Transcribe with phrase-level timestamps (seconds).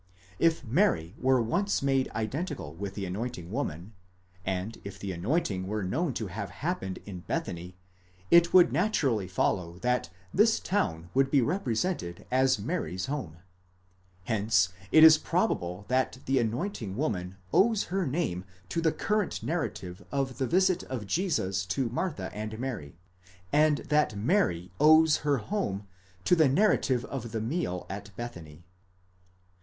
[0.39, 3.93] If Mary were once made identical with the anointing woman,
[4.43, 7.77] and if the anointing were known to have happened in Bethany,
[8.31, 13.37] it would naturally follow that this town would be represented as Mary's home.
[14.23, 20.03] Hence it is probable that the anointing woman owes her name to the current narrative
[20.11, 22.97] of the visit of Jesus to Martha and Mary,
[23.53, 25.85] and that Mary owes her home
[26.25, 28.65] to the narrative of the meal at Bethany.